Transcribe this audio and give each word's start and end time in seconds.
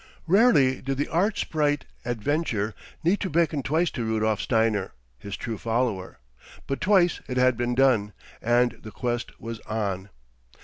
Rarely 0.25 0.81
did 0.81 0.97
the 0.97 1.07
arch 1.09 1.41
sprite 1.41 1.85
Adventure 2.05 2.73
need 3.03 3.19
to 3.19 3.29
beckon 3.29 3.61
twice 3.61 3.91
to 3.91 4.03
Rudolf 4.03 4.41
Steiner, 4.41 4.93
his 5.19 5.37
true 5.37 5.59
follower. 5.59 6.17
But 6.65 6.81
twice 6.81 7.21
it 7.27 7.37
had 7.37 7.55
been 7.55 7.75
done, 7.75 8.13
and 8.41 8.79
the 8.81 8.89
quest 8.89 9.39
was 9.39 9.59
on. 9.59 10.09